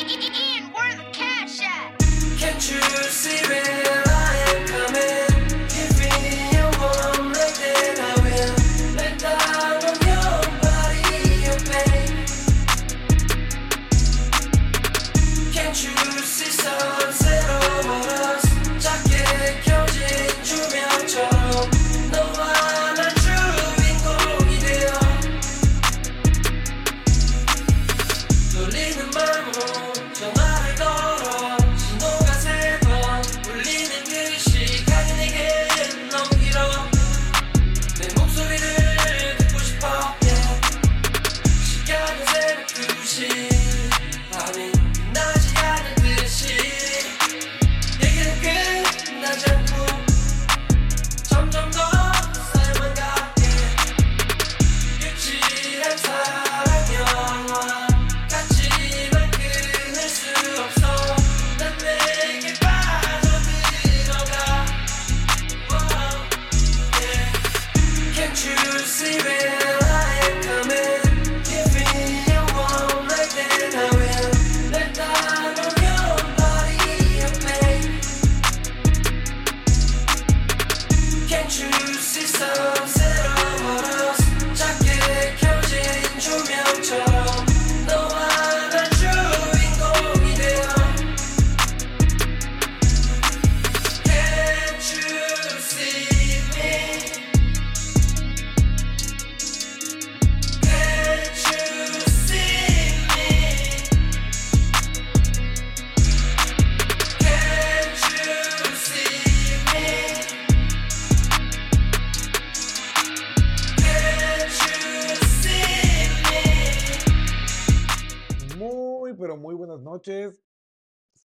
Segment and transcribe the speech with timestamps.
[0.00, 0.49] ee ee ee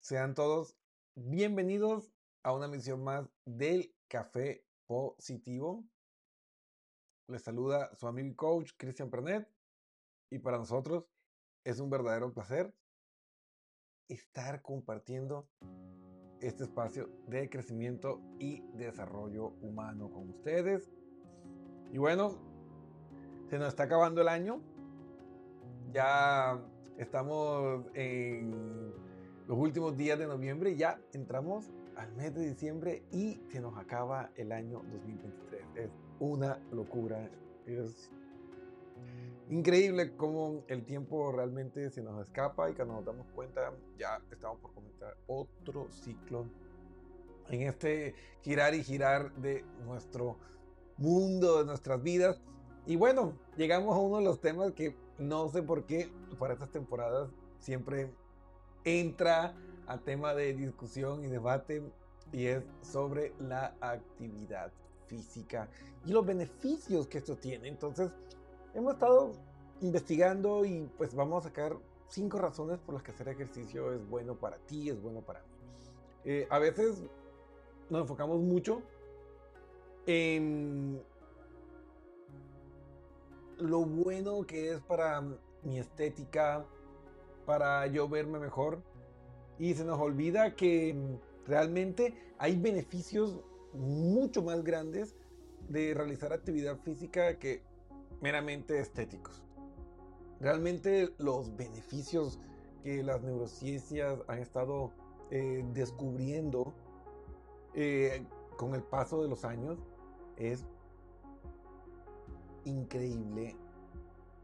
[0.09, 0.75] Sean todos
[1.17, 2.11] bienvenidos
[2.43, 5.85] a una misión más del Café Positivo.
[7.27, 9.47] Les saluda su amigo y coach Cristian Pernet
[10.31, 11.05] y para nosotros
[11.63, 12.75] es un verdadero placer
[14.09, 15.47] estar compartiendo
[16.41, 20.91] este espacio de crecimiento y desarrollo humano con ustedes.
[21.93, 22.31] Y bueno,
[23.51, 24.63] se nos está acabando el año.
[25.93, 26.65] Ya
[26.97, 29.07] estamos en
[29.49, 34.31] los últimos días de noviembre, ya entramos al mes de diciembre y se nos acaba
[34.37, 35.63] el año 2023.
[35.75, 35.91] Es
[36.21, 37.31] una locura.
[37.65, 38.11] Es
[39.49, 44.59] increíble cómo el tiempo realmente se nos escapa y cuando nos damos cuenta ya estamos
[44.61, 46.45] por comenzar otro ciclo
[47.49, 50.37] en este girar y girar de nuestro
[50.99, 52.39] mundo, de nuestras vidas.
[52.85, 56.71] Y bueno, llegamos a uno de los temas que no sé por qué para estas
[56.71, 57.31] temporadas
[57.61, 58.13] siempre
[58.89, 59.55] entra
[59.87, 61.83] a tema de discusión y debate
[62.33, 64.71] y es sobre la actividad
[65.07, 65.69] física
[66.05, 67.69] y los beneficios que esto tiene.
[67.69, 68.11] Entonces,
[68.75, 69.33] hemos estado
[69.81, 71.77] investigando y pues vamos a sacar
[72.09, 75.47] cinco razones por las que hacer ejercicio es bueno para ti, es bueno para mí.
[76.25, 77.03] Eh, a veces
[77.89, 78.83] nos enfocamos mucho
[80.07, 81.03] en
[83.59, 85.23] lo bueno que es para
[85.63, 86.65] mi estética,
[87.49, 88.83] para yo verme mejor.
[89.59, 90.95] Y se nos olvida que
[91.47, 93.41] realmente hay beneficios
[93.73, 95.17] mucho más grandes
[95.71, 97.63] de realizar actividad física que
[98.21, 99.43] meramente estéticos.
[100.41, 102.39] Realmente los beneficios
[102.85, 104.93] que las neurociencias han estado
[105.31, 106.75] eh, descubriendo
[107.73, 108.27] eh,
[108.59, 109.79] con el paso de los años
[110.37, 110.67] es
[112.67, 113.57] increíble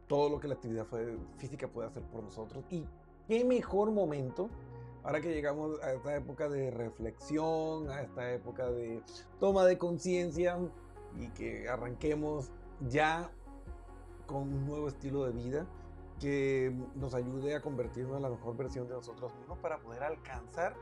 [0.07, 0.87] todo lo que la actividad
[1.37, 2.65] física puede hacer por nosotros.
[2.71, 2.87] Y
[3.27, 4.51] qué mejor momento
[5.05, 9.03] ahora que llegamos a esta época de reflexión, a esta época de
[9.39, 10.59] toma de conciencia
[11.17, 12.51] y que arranquemos
[12.89, 13.31] ya
[14.27, 15.67] con un nuevo estilo de vida
[16.19, 20.75] que nos ayude a convertirnos en la mejor versión de nosotros mismos para poder alcanzar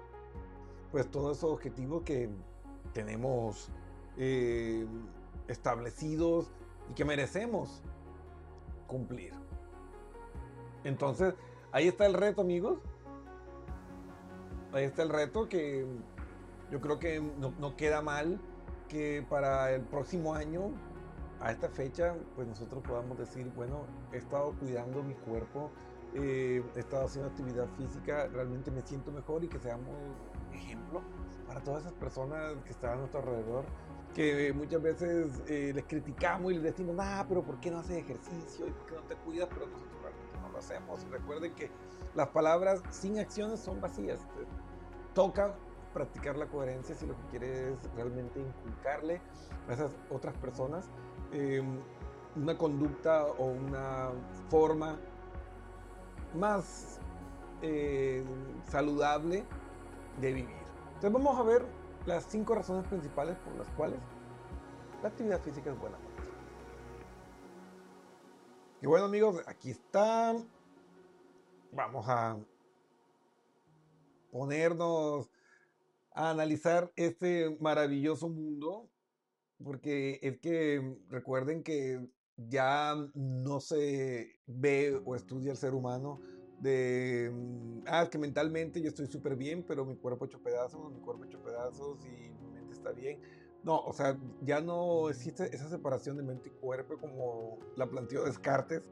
[0.92, 2.30] pues todos esos objetivos que
[2.92, 3.70] tenemos
[4.16, 4.86] eh,
[5.48, 6.52] establecidos
[6.90, 7.82] y que merecemos
[8.92, 9.32] cumplir.
[10.84, 11.34] Entonces,
[11.72, 12.78] ahí está el reto, amigos.
[14.72, 15.86] Ahí está el reto que
[16.70, 18.38] yo creo que no, queda mal
[18.88, 20.70] que para el próximo año,
[21.40, 25.70] a esta fecha, pues nosotros podamos decir, bueno, he estado cuidando mi cuerpo,
[26.14, 29.94] eh, he estado haciendo actividad física, realmente me siento mejor y que seamos
[30.52, 31.02] ejemplo
[31.48, 33.64] para todas esas personas que están a nuestro alrededor
[34.14, 37.98] que muchas veces eh, les criticamos y les decimos, ah, pero ¿por qué no haces
[37.98, 38.66] ejercicio?
[38.66, 39.48] ¿Y por qué no te cuidas?
[39.52, 41.10] Pero nosotros realmente no lo hacemos.
[41.10, 41.70] Recuerden que
[42.14, 44.20] las palabras sin acciones son vacías.
[45.14, 45.54] Toca
[45.94, 49.20] practicar la coherencia si lo que quieres es realmente inculcarle
[49.68, 50.88] a esas otras personas
[51.32, 51.80] em,
[52.34, 54.10] una conducta o una
[54.48, 54.96] forma
[56.34, 56.98] más
[57.60, 58.24] eh,
[58.68, 59.44] saludable
[60.20, 60.62] de vivir.
[60.94, 63.98] Entonces vamos a ver las cinco razones principales por las cuales
[65.02, 65.98] la actividad física es buena.
[68.80, 70.34] Y bueno amigos, aquí está.
[71.72, 72.38] Vamos a
[74.30, 75.30] ponernos
[76.14, 78.88] a analizar este maravilloso mundo,
[79.62, 82.06] porque es que recuerden que
[82.36, 86.20] ya no se ve o estudia el ser humano
[86.62, 91.00] de, mm, ah, que mentalmente yo estoy súper bien, pero mi cuerpo hecho pedazos, mi
[91.00, 93.20] cuerpo hecho pedazos y mi mente está bien.
[93.64, 98.24] No, o sea, ya no existe esa separación de mente y cuerpo como la planteó
[98.24, 98.90] Descartes,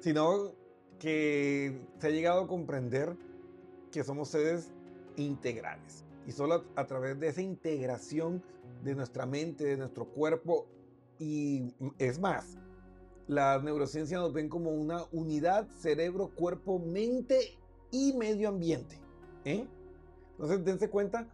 [0.00, 0.52] sino
[0.98, 3.16] que se ha llegado a comprender
[3.90, 4.72] que somos seres
[5.16, 6.04] integrales.
[6.26, 8.42] Y solo a, a través de esa integración
[8.84, 10.66] de nuestra mente, de nuestro cuerpo,
[11.18, 12.56] y es más,
[13.30, 17.56] la neurociencia nos ven como una unidad cerebro, cuerpo, mente
[17.92, 18.98] y medio ambiente.
[19.44, 19.68] ¿eh?
[20.32, 21.28] Entonces, dense cuenta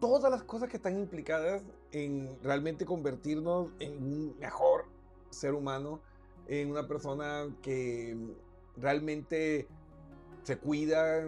[0.00, 1.62] todas las cosas que están implicadas
[1.92, 4.86] en realmente convertirnos en un mejor
[5.30, 6.00] ser humano,
[6.48, 8.18] en una persona que
[8.76, 9.68] realmente
[10.42, 11.24] se cuida,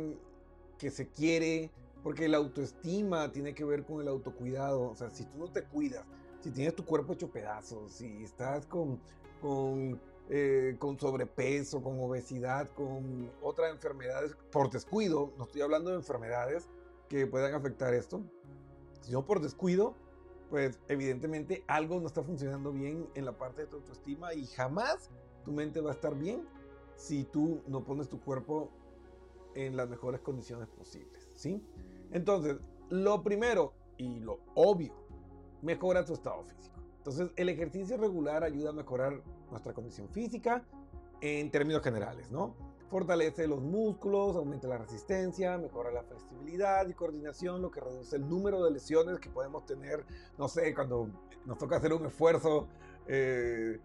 [0.76, 1.70] que se quiere,
[2.02, 4.90] porque la autoestima tiene que ver con el autocuidado.
[4.90, 6.04] O sea, si tú no te cuidas,
[6.40, 9.00] si tienes tu cuerpo hecho pedazos, si estás con
[9.40, 15.96] con, eh, con sobrepeso, con obesidad, con otras enfermedades por descuido, no estoy hablando de
[15.96, 16.68] enfermedades
[17.08, 18.22] que puedan afectar esto,
[19.00, 19.94] sino por descuido,
[20.50, 25.10] pues evidentemente algo no está funcionando bien en la parte de tu autoestima y jamás
[25.44, 26.46] tu mente va a estar bien
[26.94, 28.70] si tú no pones tu cuerpo
[29.54, 31.62] en las mejores condiciones posibles, ¿sí?
[32.12, 32.58] Entonces,
[32.90, 34.94] lo primero y lo obvio,
[35.62, 36.77] mejora tu estado físico.
[37.08, 40.62] Entonces, el ejercicio regular ayuda a mejorar nuestra condición física
[41.22, 42.54] en términos generales, ¿no?
[42.90, 48.28] Fortalece los músculos, aumenta la resistencia, mejora la flexibilidad y coordinación, lo que reduce el
[48.28, 50.04] número de lesiones que podemos tener,
[50.36, 51.08] no sé, cuando
[51.46, 52.68] nos toca hacer un esfuerzo,
[53.06, 53.80] eh,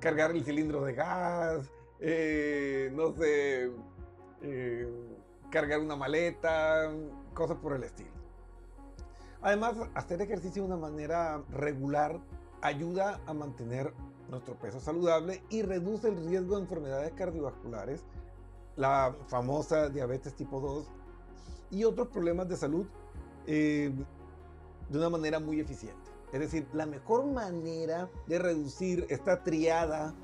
[0.00, 3.70] cargar el cilindro de gas, eh, no sé,
[4.42, 4.86] eh,
[5.50, 6.92] cargar una maleta,
[7.32, 8.19] cosas por el estilo.
[9.42, 12.20] Además, hacer ejercicio de una manera regular
[12.60, 13.92] ayuda a mantener
[14.28, 18.04] nuestro peso saludable y reduce el riesgo de enfermedades cardiovasculares,
[18.76, 20.86] la famosa diabetes tipo 2
[21.70, 22.86] y otros problemas de salud
[23.46, 23.92] eh,
[24.88, 26.10] de una manera muy eficiente.
[26.32, 30.14] Es decir, la mejor manera de reducir esta triada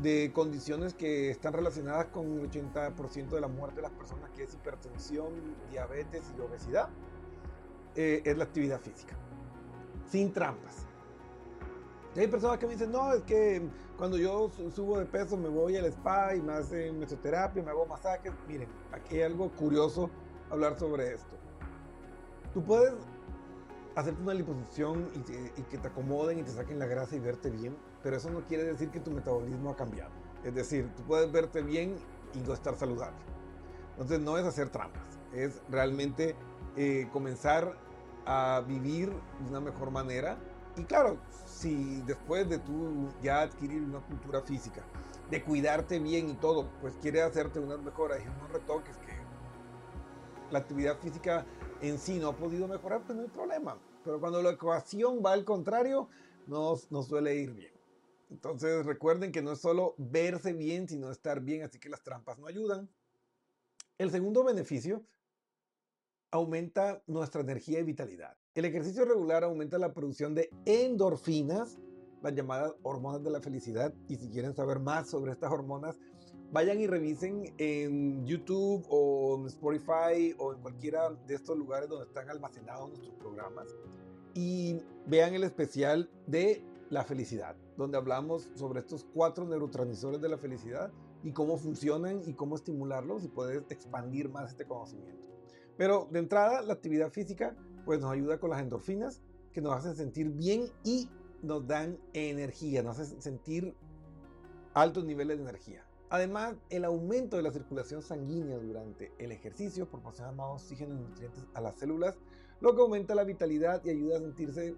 [0.00, 4.44] de condiciones que están relacionadas con el 80% de la muerte de las personas, que
[4.44, 5.28] es hipertensión,
[5.70, 6.88] diabetes y obesidad,
[7.94, 9.16] eh, es la actividad física.
[10.10, 10.86] Sin trampas.
[12.14, 13.62] Y hay personas que me dicen, no, es que
[13.96, 17.70] cuando yo su- subo de peso me voy al spa y me hacen mesoterapia, me
[17.70, 18.32] hago masajes.
[18.48, 20.10] Miren, aquí hay algo curioso
[20.50, 21.36] hablar sobre esto.
[22.52, 22.94] Tú puedes
[23.94, 27.50] hacerte una liposucción y, y que te acomoden y te saquen la grasa y verte
[27.50, 30.10] bien, pero eso no quiere decir que tu metabolismo ha cambiado.
[30.42, 31.96] Es decir, tú puedes verte bien
[32.34, 33.18] y no estar saludable.
[33.92, 36.34] Entonces no es hacer trampas, es realmente
[36.82, 37.76] eh, comenzar
[38.24, 40.38] a vivir de una mejor manera.
[40.78, 44.82] Y claro, si después de tú ya adquirir una cultura física,
[45.28, 49.12] de cuidarte bien y todo, pues quieres hacerte unas mejoras y unos retoques que
[50.50, 51.44] la actividad física
[51.82, 53.76] en sí no ha podido mejorar, pues no hay problema.
[54.02, 56.08] Pero cuando la ecuación va al contrario,
[56.46, 57.74] nos, nos suele ir bien.
[58.30, 62.38] Entonces recuerden que no es solo verse bien, sino estar bien, así que las trampas
[62.38, 62.88] no ayudan.
[63.98, 65.04] El segundo beneficio
[66.30, 68.36] aumenta nuestra energía y vitalidad.
[68.54, 71.78] El ejercicio regular aumenta la producción de endorfinas,
[72.22, 73.94] las llamadas hormonas de la felicidad.
[74.08, 75.98] Y si quieren saber más sobre estas hormonas,
[76.52, 82.06] vayan y revisen en YouTube o en Spotify o en cualquiera de estos lugares donde
[82.06, 83.68] están almacenados nuestros programas
[84.34, 90.38] y vean el especial de la felicidad, donde hablamos sobre estos cuatro neurotransmisores de la
[90.38, 95.29] felicidad y cómo funcionan y cómo estimularlos y poder expandir más este conocimiento.
[95.80, 97.56] Pero de entrada, la actividad física
[97.86, 99.22] pues nos ayuda con las endorfinas
[99.54, 101.08] que nos hacen sentir bien y
[101.40, 103.74] nos dan energía, nos hacen sentir
[104.74, 105.82] altos niveles de energía.
[106.10, 111.46] Además, el aumento de la circulación sanguínea durante el ejercicio proporciona más oxígeno y nutrientes
[111.54, 112.18] a las células,
[112.60, 114.76] lo que aumenta la vitalidad y ayuda a sentirse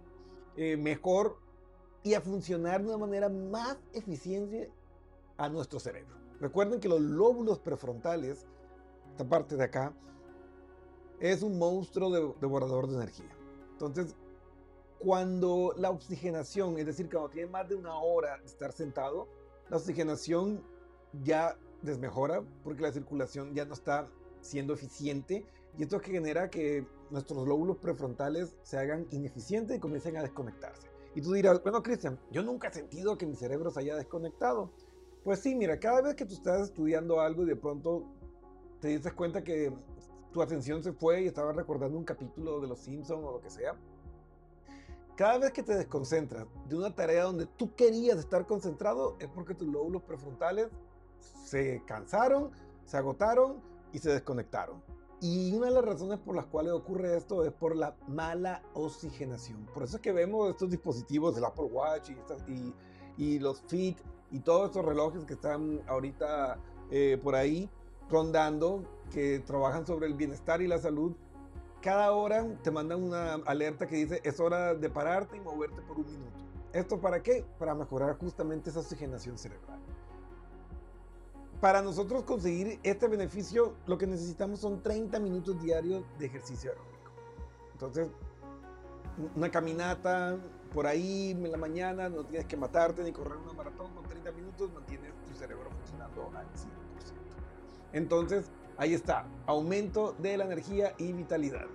[0.56, 1.36] eh, mejor
[2.04, 4.70] y a funcionar de una manera más eficiente
[5.36, 6.14] a nuestro cerebro.
[6.38, 8.46] Recuerden que los lóbulos prefrontales,
[9.10, 9.92] esta parte de acá,
[11.22, 13.30] es un monstruo de- devorador de energía.
[13.72, 14.16] Entonces,
[14.98, 19.28] cuando la oxigenación, es decir, cuando tiene más de una hora de estar sentado,
[19.70, 20.62] la oxigenación
[21.22, 24.08] ya desmejora porque la circulación ya no está
[24.40, 25.44] siendo eficiente
[25.78, 30.88] y esto que genera que nuestros lóbulos prefrontales se hagan ineficientes y comiencen a desconectarse.
[31.14, 34.70] Y tú dirás, bueno, Cristian, yo nunca he sentido que mi cerebro se haya desconectado.
[35.22, 38.04] Pues sí, mira, cada vez que tú estás estudiando algo y de pronto
[38.80, 39.72] te dices cuenta que
[40.32, 43.50] tu atención se fue y estabas recordando un capítulo de Los Simpsons o lo que
[43.50, 43.76] sea,
[45.16, 49.54] cada vez que te desconcentras de una tarea donde tú querías estar concentrado es porque
[49.54, 50.68] tus lóbulos prefrontales
[51.44, 52.50] se cansaron,
[52.86, 53.60] se agotaron
[53.92, 54.82] y se desconectaron.
[55.20, 59.66] Y una de las razones por las cuales ocurre esto es por la mala oxigenación.
[59.72, 62.74] Por eso es que vemos estos dispositivos, el Apple Watch y, estas- y-
[63.18, 63.98] y los Fit
[64.32, 66.58] y todos estos relojes que están ahorita
[66.90, 67.70] eh, por ahí
[68.10, 68.82] rondando,
[69.12, 71.14] que trabajan sobre el bienestar y la salud.
[71.80, 75.98] Cada hora te mandan una alerta que dice es hora de pararte y moverte por
[75.98, 76.44] un minuto.
[76.72, 77.44] ¿Esto para qué?
[77.58, 79.80] Para mejorar justamente esa oxigenación cerebral.
[81.60, 87.12] Para nosotros conseguir este beneficio, lo que necesitamos son 30 minutos diarios de ejercicio aeróbico.
[87.72, 88.08] Entonces,
[89.36, 90.38] una caminata
[90.72, 94.32] por ahí en la mañana, no tienes que matarte ni correr una maratón, con 30
[94.32, 96.52] minutos mantienes tu cerebro funcionando al 100%.
[97.92, 98.50] Entonces,
[98.82, 101.66] ahí está, aumento de la energía y vitalidad.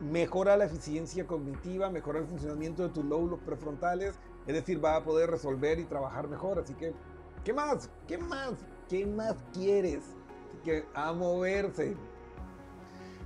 [0.00, 4.14] Mejora la eficiencia cognitiva, mejora el funcionamiento de tus lóbulos prefrontales,
[4.46, 6.94] es decir, va a poder resolver y trabajar mejor, así que
[7.44, 7.88] ¿Qué más?
[8.06, 8.52] ¿Qué más?
[8.88, 10.04] ¿Qué más quieres?
[10.64, 11.96] Que a moverse.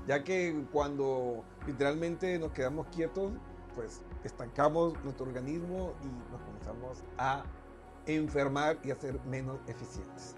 [0.07, 3.33] Ya que cuando literalmente nos quedamos quietos,
[3.75, 7.45] pues estancamos nuestro organismo y nos comenzamos a
[8.07, 10.37] enfermar y a ser menos eficientes.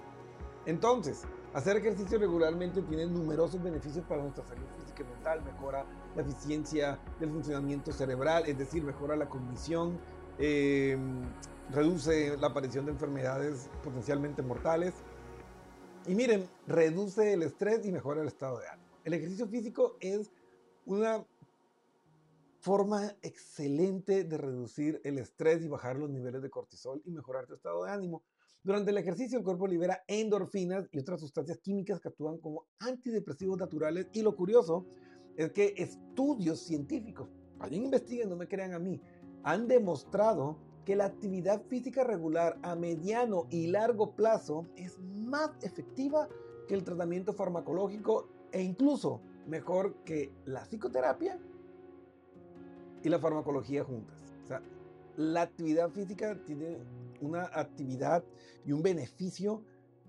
[0.67, 1.25] Entonces,
[1.55, 5.43] hacer ejercicio regularmente tiene numerosos beneficios para nuestra salud física y mental.
[5.43, 9.99] Mejora la eficiencia del funcionamiento cerebral, es decir, mejora la cognición,
[10.39, 10.99] eh,
[11.71, 14.95] reduce la aparición de enfermedades potencialmente mortales.
[16.07, 18.89] Y miren, reduce el estrés y mejora el estado de ánimo.
[19.05, 20.31] El ejercicio físico es
[20.85, 21.25] una
[22.61, 27.55] forma excelente de reducir el estrés y bajar los niveles de cortisol y mejorar tu
[27.55, 28.23] estado de ánimo.
[28.65, 33.59] Durante el ejercicio el cuerpo libera endorfinas y otras sustancias químicas que actúan como antidepresivos
[33.59, 34.87] naturales y lo curioso
[35.37, 37.29] es que estudios científicos,
[37.59, 39.03] vayan investiguen, no me crean a mí,
[39.43, 40.57] han demostrado
[40.87, 46.27] que la actividad física regular a mediano y largo plazo es más efectiva
[46.67, 51.39] que el tratamiento farmacológico e incluso mejor que la psicoterapia
[53.03, 54.17] y la farmacología juntas.
[54.43, 54.63] O sea,
[55.17, 56.79] la actividad física tiene
[57.25, 58.25] una actividad
[58.65, 59.63] y un beneficio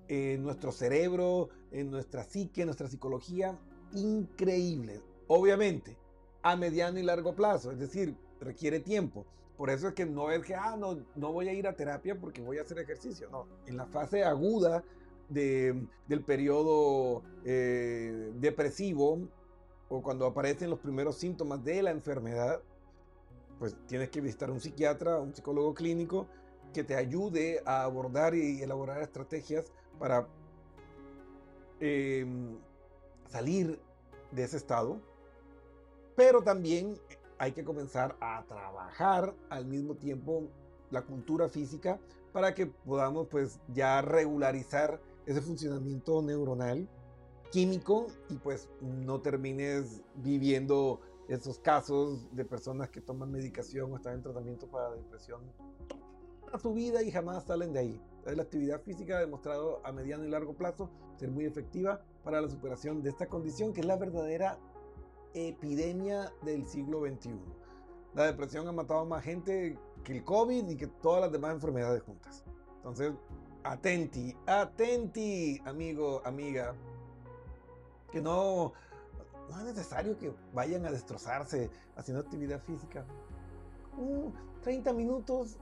[0.07, 3.59] en nuestro cerebro, en nuestra psique, en nuestra psicología,
[3.93, 5.01] increíble.
[5.27, 5.97] Obviamente,
[6.43, 9.25] a mediano y largo plazo, es decir, requiere tiempo.
[9.57, 12.19] Por eso es que no es que, ah, no, no voy a ir a terapia
[12.19, 13.29] porque voy a hacer ejercicio.
[13.31, 14.83] No, en la fase aguda
[15.29, 19.27] de- del periodo eh, depresivo
[19.89, 22.61] o cuando aparecen los primeros síntomas de la enfermedad,
[23.57, 26.27] pues tienes que visitar un psiquiatra, un psicólogo clínico
[26.75, 30.27] que te ayude a abordar y elaborar estrategias para
[31.79, 32.25] eh,
[33.29, 33.79] salir
[34.31, 34.99] de ese estado.
[36.17, 36.99] Pero también
[37.37, 40.49] hay que comenzar a trabajar al mismo tiempo
[40.91, 41.97] la cultura física
[42.33, 46.89] para que podamos pues ya regularizar ese funcionamiento neuronal
[47.51, 54.15] químico y pues no termines viviendo esos casos de personas que toman medicación o están
[54.15, 55.39] en tratamiento para depresión
[56.59, 58.01] su vida y jamás salen de ahí.
[58.25, 62.49] La actividad física ha demostrado a mediano y largo plazo ser muy efectiva para la
[62.49, 64.57] superación de esta condición que es la verdadera
[65.33, 67.39] epidemia del siglo XXI.
[68.15, 71.53] La depresión ha matado a más gente que el COVID y que todas las demás
[71.53, 72.43] enfermedades juntas.
[72.77, 73.13] Entonces,
[73.63, 76.73] atenti, atenti, amigo, amiga,
[78.11, 78.73] que no,
[79.49, 83.05] no es necesario que vayan a destrozarse haciendo actividad física.
[83.97, 84.31] Uh,
[84.63, 85.57] 30 minutos,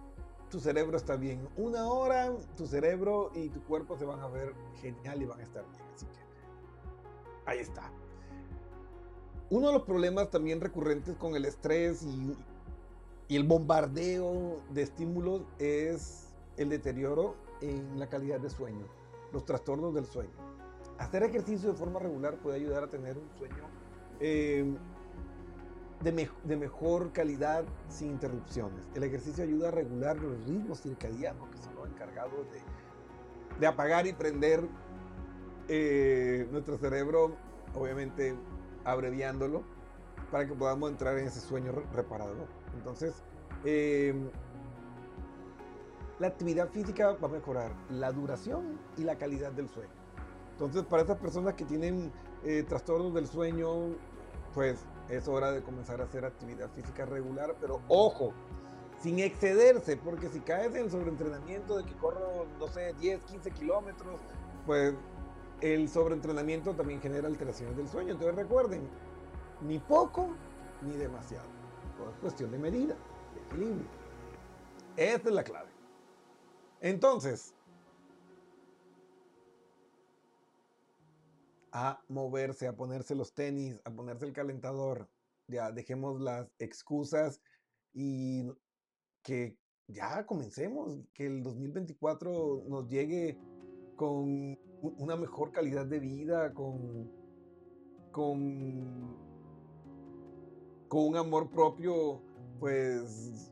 [0.53, 1.50] tu cerebro está bien.
[1.57, 5.43] Una hora, tu cerebro y tu cuerpo se van a ver genial y van a
[5.43, 5.81] estar bien.
[5.95, 6.19] Así que
[7.48, 7.91] ahí está.
[9.50, 12.38] Uno de los problemas también recurrentes con el estrés y,
[13.29, 18.86] y el bombardeo de estímulos es el deterioro en la calidad de sueño,
[19.31, 20.38] los trastornos del sueño.
[21.00, 23.63] Hacer ejercicio de forma regular puede ayudar a tener un sueño
[24.19, 24.72] eh,
[26.03, 28.88] de, me- de mejor calidad sin interrupciones.
[28.93, 32.45] El ejercicio ayuda a regular los ritmos circadianos que son los encargados
[33.60, 34.67] de, apagar y prender
[35.69, 37.38] eh, nuestro cerebro,
[37.75, 38.35] obviamente
[38.83, 39.63] abreviándolo,
[40.31, 42.48] para que podamos entrar en ese sueño re- reparador.
[42.75, 43.13] Entonces,
[43.63, 44.13] eh,
[46.20, 49.92] la actividad física va a mejorar la duración y la calidad del sueño.
[50.51, 52.11] Entonces, para esas personas que tienen
[52.44, 53.96] eh, trastornos del sueño,
[54.53, 58.33] pues es hora de comenzar a hacer actividad física regular, pero ojo,
[59.01, 63.51] sin excederse, porque si caes en el sobreentrenamiento de que corro, no sé, 10, 15
[63.51, 64.20] kilómetros,
[64.66, 64.94] pues
[65.61, 68.13] el sobreentrenamiento también genera alteraciones del sueño.
[68.13, 68.87] Entonces recuerden,
[69.61, 70.29] ni poco
[70.81, 71.48] ni demasiado.
[71.98, 72.96] Todo es cuestión de medida,
[73.33, 73.87] de equilibrio.
[74.96, 75.70] Esta es la clave.
[76.81, 77.53] Entonces,
[81.74, 85.09] a moverse, a ponerse los tenis, a ponerse el calentador.
[85.48, 87.42] Ya dejemos las excusas
[87.94, 88.44] y
[89.24, 89.57] que
[89.88, 93.38] ya comencemos, que el 2024 nos llegue
[93.96, 97.12] con una mejor calidad de vida, con,
[98.12, 99.18] con,
[100.88, 102.22] con un amor propio,
[102.59, 103.51] pues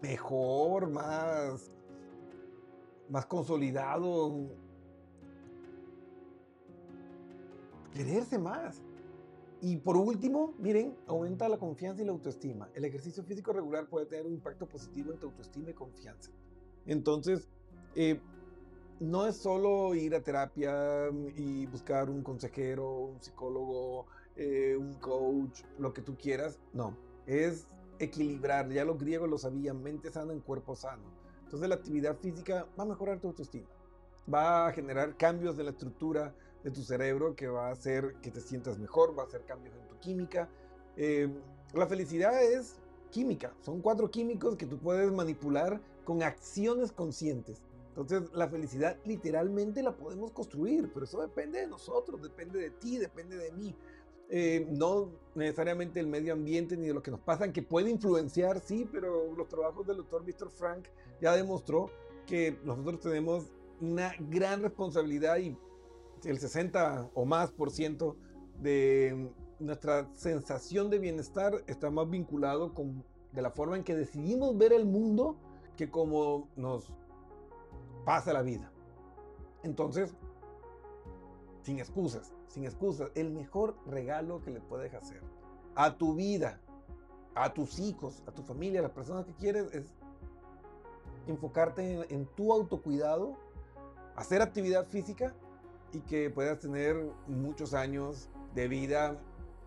[0.00, 1.72] mejor, más,
[3.08, 4.48] más consolidado,
[7.92, 8.82] quererse más.
[9.62, 12.70] Y por último, miren, aumenta la confianza y la autoestima.
[12.74, 16.30] El ejercicio físico regular puede tener un impacto positivo en tu autoestima y confianza.
[16.86, 17.48] Entonces,
[17.94, 18.20] eh,
[19.00, 25.62] no es solo ir a terapia y buscar un consejero, un psicólogo, eh, un coach,
[25.78, 26.58] lo que tú quieras.
[26.72, 28.70] No, es equilibrar.
[28.70, 31.04] Ya los griegos lo sabían, mente sana en cuerpo sano.
[31.44, 33.68] Entonces la actividad física va a mejorar tu autoestima.
[34.32, 38.30] Va a generar cambios de la estructura de tu cerebro que va a hacer que
[38.30, 40.48] te sientas mejor, va a hacer cambios en tu química.
[40.96, 41.28] Eh,
[41.72, 42.76] la felicidad es
[43.10, 47.62] química, son cuatro químicos que tú puedes manipular con acciones conscientes.
[47.88, 52.98] Entonces la felicidad literalmente la podemos construir, pero eso depende de nosotros, depende de ti,
[52.98, 53.74] depende de mí.
[54.32, 58.60] Eh, no necesariamente el medio ambiente ni de lo que nos pasa, que puede influenciar,
[58.60, 60.86] sí, pero los trabajos del doctor Víctor Frank
[61.20, 61.90] ya demostró
[62.26, 65.56] que nosotros tenemos una gran responsabilidad y
[66.24, 68.16] el 60 o más por ciento
[68.58, 74.56] de nuestra sensación de bienestar está más vinculado con de la forma en que decidimos
[74.58, 75.36] ver el mundo
[75.76, 76.92] que como nos
[78.04, 78.72] pasa la vida.
[79.62, 80.14] Entonces,
[81.62, 85.22] sin excusas, sin excusas, el mejor regalo que le puedes hacer
[85.76, 86.60] a tu vida,
[87.34, 89.94] a tus hijos, a tu familia, a las personas que quieres es
[91.28, 93.36] enfocarte en, en tu autocuidado,
[94.16, 95.34] hacer actividad física
[95.92, 99.18] y que puedas tener muchos años de vida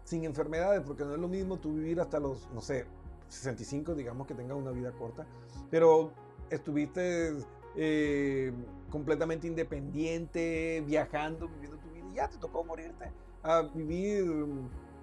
[0.04, 2.86] sin enfermedades, porque no es lo mismo tú vivir hasta los, no sé,
[3.30, 5.26] 65, digamos que tengas una vida corta,
[5.70, 6.12] pero
[6.50, 7.34] estuviste
[7.76, 8.54] eh,
[8.90, 14.26] completamente independiente, viajando, viviendo tu vida y ya te tocó morirte, a vivir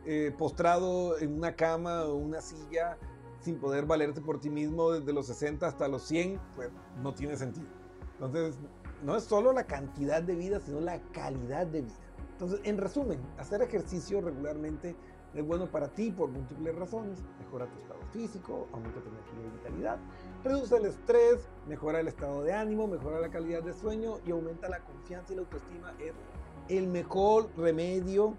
[0.06, 2.96] eh, postrado en una cama o una silla
[3.40, 6.70] sin poder valerse por ti mismo desde los 60 hasta los 100, pues
[7.02, 7.66] no tiene sentido.
[8.14, 8.59] Entonces,
[9.02, 11.94] no es solo la cantidad de vida, sino la calidad de vida.
[12.32, 14.96] Entonces, en resumen, hacer ejercicio regularmente
[15.34, 17.18] es bueno para ti por múltiples razones.
[17.38, 19.98] Mejora tu estado físico, aumenta tu energía y vitalidad,
[20.42, 24.68] reduce el estrés, mejora el estado de ánimo, mejora la calidad de sueño y aumenta
[24.68, 25.92] la confianza y la autoestima.
[25.98, 26.14] Es
[26.68, 28.34] el mejor remedio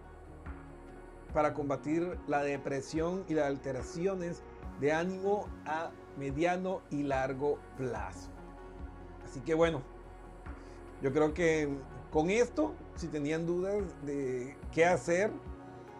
[1.33, 4.43] para combatir la depresión y las alteraciones
[4.79, 8.29] de ánimo a mediano y largo plazo.
[9.23, 9.81] Así que bueno,
[11.01, 11.69] yo creo que
[12.11, 15.31] con esto, si tenían dudas de qué hacer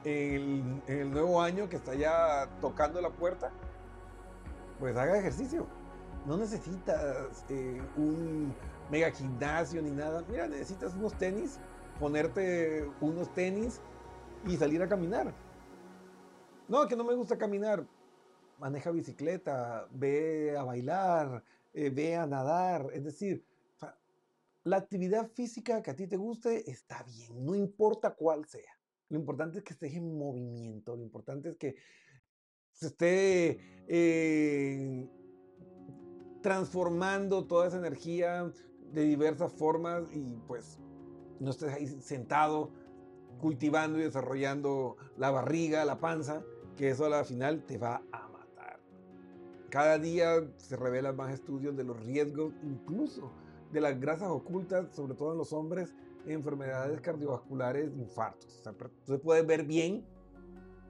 [0.04, 3.52] en el, nuevo año que está ya tocando la puerta,
[4.80, 5.68] pues haga ejercicio.
[6.26, 8.54] No necesitas eh, un
[8.92, 10.24] mega gimnasio ni nada.
[10.30, 11.60] Mira, necesitas unos tenis,
[12.00, 13.82] ponerte unos tenis
[14.46, 15.34] y salir a caminar.
[16.68, 17.86] No, que no me gusta caminar.
[18.60, 22.88] Maneja bicicleta, ve a bailar, eh, ve a nadar.
[22.94, 23.44] Es decir,
[24.64, 28.78] la actividad física que a ti te guste está bien, no importa cuál sea.
[29.10, 31.76] Lo importante es que estés en movimiento, lo importante es que
[32.72, 35.10] se esté eh,
[36.42, 38.52] transformando toda esa energía
[38.92, 40.80] de diversas formas y pues
[41.40, 42.72] no estés ahí sentado
[43.40, 46.44] cultivando y desarrollando la barriga, la panza,
[46.78, 48.80] que eso a la final te va a matar.
[49.70, 53.32] Cada día se revelan más estudios de los riesgos, incluso
[53.72, 55.94] de las grasas ocultas, sobre todo en los hombres,
[56.26, 58.60] enfermedades cardiovasculares, infartos.
[58.60, 58.74] O sea,
[59.06, 60.06] tú puedes ver bien,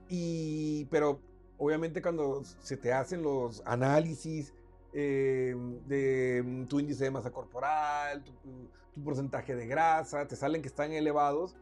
[0.08, 1.20] y, pero
[1.58, 4.52] obviamente cuando se te hacen los análisis
[4.92, 5.54] eh,
[5.86, 8.32] de tu índice de masa corporal, tu,
[8.92, 11.56] tu porcentaje de grasa, te salen que están elevados,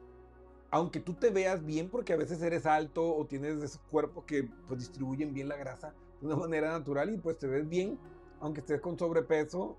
[0.71, 4.49] aunque tú te veas bien, porque a veces eres alto o tienes esos cuerpos que
[4.69, 7.99] pues, distribuyen bien la grasa de una manera natural y pues te ves bien,
[8.41, 9.79] aunque estés con sobrepeso,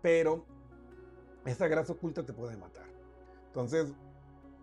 [0.00, 0.44] pero
[1.44, 2.86] esa grasa oculta te puede matar.
[3.46, 3.92] Entonces,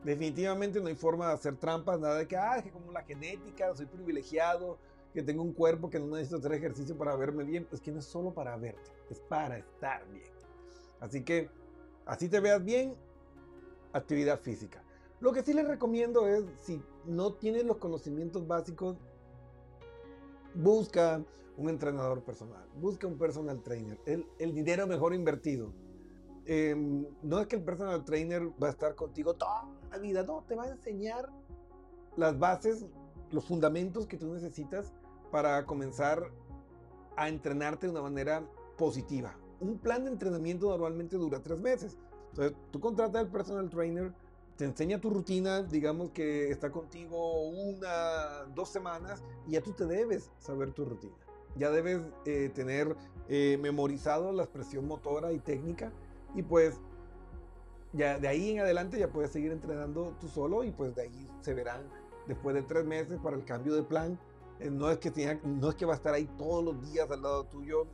[0.04, 3.76] definitivamente no hay forma de hacer trampas, nada de que, ah, que como la genética,
[3.76, 4.78] soy privilegiado,
[5.13, 8.00] que tengo un cuerpo que no necesito hacer ejercicio para verme bien, pues que no
[8.00, 10.32] es solo para verte, es para estar bien.
[11.00, 11.50] Así que,
[12.06, 12.96] así te veas bien,
[13.94, 14.84] actividad física.
[15.20, 18.98] Lo que sí les recomiendo es, si no tienes los conocimientos básicos,
[20.54, 21.22] busca
[21.58, 25.74] un entrenador personal, busca un personal trainer, el, el dinero mejor invertido.
[26.51, 26.73] Eh,
[27.21, 30.55] no es que el personal trainer va a estar contigo toda la vida, no, te
[30.55, 31.29] va a enseñar
[32.17, 32.88] las bases,
[33.29, 34.91] los fundamentos que tú necesitas
[35.31, 36.31] para comenzar
[37.17, 38.43] a entrenarte de una manera
[38.79, 39.38] positiva.
[39.59, 41.99] Un plan de entrenamiento normalmente dura tres meses.
[42.31, 44.12] Entonces, tú contratas al personal trainer,
[44.57, 49.85] te enseña tu rutina, digamos que está contigo una, dos semanas y ya tú te
[49.85, 51.13] debes saber tu rutina.
[51.57, 52.95] Ya debes eh, tener
[53.27, 55.93] eh, memorizado la expresión motora y técnica
[56.36, 56.80] y pues
[57.94, 61.30] ya de ahí en adelante ya puedes seguir entrenando tú solo y pues de ahí
[61.42, 61.82] se verán
[62.28, 64.20] después de tres meses para el cambio de plan.
[64.60, 67.10] Eh, no, es que tenga, no es que va a estar ahí todos los días
[67.10, 67.88] al lado tuyo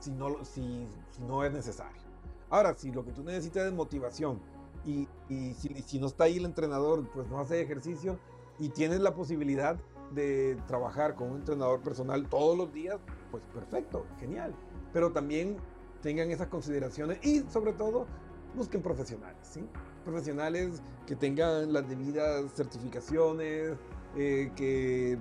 [0.00, 2.02] si no, si, si no es necesario.
[2.50, 4.40] Ahora, si lo que tú necesitas es motivación,
[4.84, 8.18] y, y si, si, no está ahí el entrenador, pues no hace ejercicio
[8.58, 9.76] y tienes la posibilidad
[10.12, 12.98] de trabajar con un entrenador personal todos los días,
[13.30, 14.54] pues perfecto, genial.
[14.92, 15.56] Pero también
[16.02, 18.06] tengan esas consideraciones y sobre todo
[18.54, 19.64] busquen profesionales, ¿sí?
[20.04, 23.76] Profesionales que tengan las debidas certificaciones,
[24.16, 25.18] eh, que,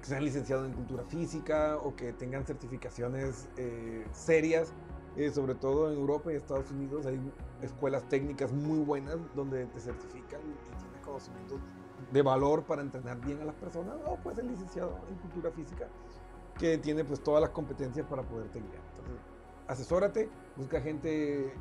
[0.00, 4.72] que, sean licenciados en cultura física o que tengan certificaciones eh, serias
[5.16, 7.18] eh, sobre todo en Europa y Estados Unidos hay
[7.62, 11.58] escuelas técnicas muy buenas donde te certifican y tienes conocimientos
[12.12, 15.88] de valor para entrenar bien a las personas, o pues el licenciado en cultura física
[16.58, 18.82] que tiene pues todas las competencias para poderte guiar.
[19.68, 21.52] Asesórate, busca gente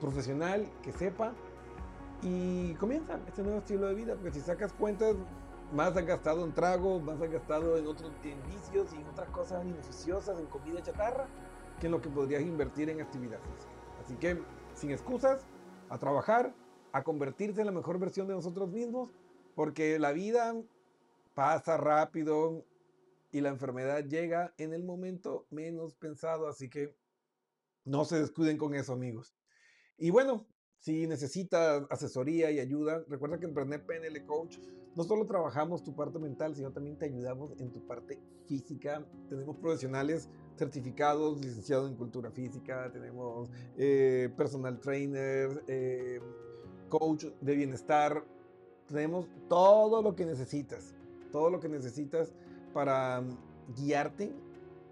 [0.00, 1.34] profesional que sepa
[2.22, 5.14] y comienza este nuevo estilo de vida, porque si sacas cuentas,
[5.72, 9.64] más has gastado en trago, más has gastado en otros vicios y en otras cosas
[9.64, 11.26] inoficiosas, en comida chatarra,
[11.78, 13.72] que en lo que podrías invertir en actividad física.
[14.02, 14.42] Así que,
[14.74, 15.46] sin excusas,
[15.90, 16.54] a trabajar,
[16.92, 19.10] a convertirse en la mejor versión de nosotros mismos,
[19.54, 20.54] porque la vida
[21.34, 22.64] pasa rápido
[23.30, 26.94] y la enfermedad llega en el momento menos pensado, así que
[27.88, 29.34] no se descuiden con eso, amigos.
[29.96, 30.46] Y bueno,
[30.78, 34.58] si necesitas asesoría y ayuda, recuerda que en Emprender PNL Coach
[34.94, 39.04] no solo trabajamos tu parte mental, sino también te ayudamos en tu parte física.
[39.28, 46.20] Tenemos profesionales certificados, licenciados en cultura física, tenemos eh, personal trainer, eh,
[46.88, 48.24] coach de bienestar.
[48.86, 50.94] Tenemos todo lo que necesitas,
[51.30, 52.32] todo lo que necesitas
[52.72, 53.22] para
[53.76, 54.32] guiarte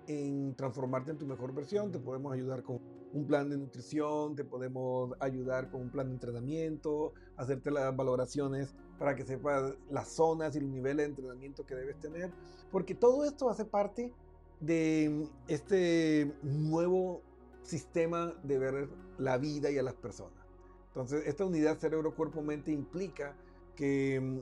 [0.06, 1.90] en transformarte en tu mejor versión.
[1.92, 2.80] Te podemos ayudar con
[3.12, 8.74] un plan de nutrición, te podemos ayudar con un plan de entrenamiento, hacerte las valoraciones
[8.98, 12.32] para que sepas las zonas y los niveles de entrenamiento que debes tener,
[12.70, 14.12] porque todo esto hace parte
[14.60, 17.22] de este nuevo
[17.62, 18.88] sistema de ver
[19.18, 20.46] la vida y a las personas.
[20.88, 23.36] Entonces, esta unidad cerebro-cuerpo-mente implica
[23.74, 24.40] que mm,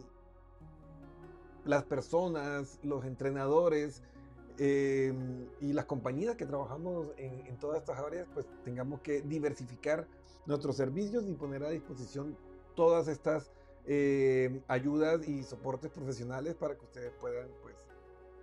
[1.64, 4.02] las personas, los entrenadores,
[4.58, 5.12] eh,
[5.60, 10.06] y las compañías que trabajamos en, en, todas estas áreas, pues tengamos que diversificar
[10.46, 12.36] nuestros servicios y poner a disposición
[12.74, 13.50] todas estas
[13.86, 17.74] eh, ayudas y soportes profesionales para que ustedes puedan pues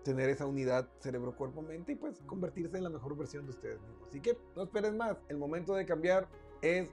[0.04, 4.10] tener esa unidad cerebro-cuerpo-mente y pues convertirse en la mejor versión de ustedes mismos.
[4.10, 6.28] Así que no esperen más, el momento de cambiar
[6.62, 6.90] es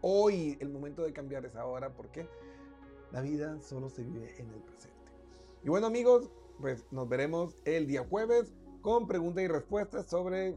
[0.00, 2.26] hoy, el momento de cambiar es ahora porque
[3.10, 4.96] la vida solo se vive en el presente.
[5.62, 6.30] Y bueno amigos,
[6.62, 10.56] pues nos veremos el día jueves con preguntas y respuestas sobre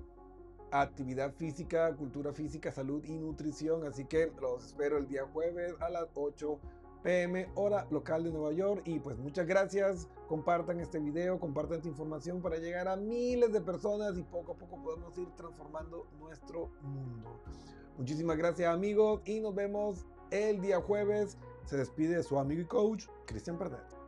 [0.71, 3.87] actividad física, cultura física, salud y nutrición.
[3.87, 6.59] Así que los espero el día jueves a las 8
[7.01, 8.83] pm hora local de Nueva York.
[8.85, 10.07] Y pues muchas gracias.
[10.27, 14.55] Compartan este video, compartan esta información para llegar a miles de personas y poco a
[14.55, 17.41] poco podemos ir transformando nuestro mundo.
[17.97, 21.39] Muchísimas gracias amigos y nos vemos el día jueves.
[21.65, 24.04] Se despide su amigo y coach Cristian Perdet.